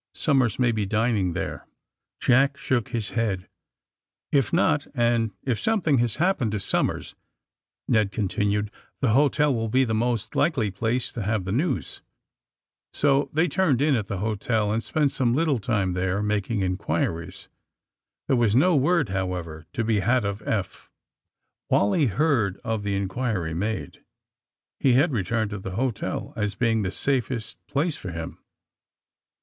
Somers 0.15 0.57
may 0.57 0.71
be 0.71 0.87
dining 0.87 1.33
there." 1.33 1.67
Jack 2.19 2.57
shook 2.57 2.89
his 2.89 3.09
head. 3.11 3.47
*^Ii 4.33 4.51
not, 4.51 4.87
and 4.95 5.29
if 5.43 5.59
something 5.59 5.99
has 5.99 6.15
happened 6.15 6.53
to 6.53 6.59
Somers," 6.59 7.13
Ned 7.87 8.11
continued, 8.11 8.71
^Hhe 9.03 9.13
hotel 9.13 9.53
will 9.53 9.67
be 9.69 9.85
the 9.85 9.93
most 9.93 10.35
likely 10.35 10.71
place 10.71 11.11
to 11.11 11.21
have 11.21 11.45
the 11.45 11.51
news." 11.51 12.01
So 12.91 13.29
they 13.31 13.47
turned 13.47 13.79
in 13.79 13.93
at 13.93 14.07
the 14.07 14.17
hotel 14.17 14.73
and 14.73 14.81
spent 14.83 15.11
som© 15.11 15.35
little 15.35 15.59
time 15.59 15.93
there 15.93 16.23
making 16.23 16.61
inquiries. 16.61 17.47
There 18.25 18.35
was 18.35 18.55
no 18.55 18.75
word, 18.75 19.09
however, 19.09 19.67
to 19.73 19.83
be 19.83 19.99
had 19.99 20.25
of 20.25 20.41
Eph. 20.47 20.89
Wally 21.69 22.07
heard 22.07 22.57
of 22.63 22.81
the 22.81 22.95
inquiry 22.95 23.53
made. 23.53 24.03
He 24.79 24.93
had 24.93 25.11
returned 25.11 25.51
to 25.51 25.59
the 25.59 25.75
hotel 25.75 26.33
as 26.35 26.55
being 26.55 26.81
the 26.81 26.89
safest 26.89 27.59
place 27.67 27.97
for 27.97 28.11
him. 28.11 28.39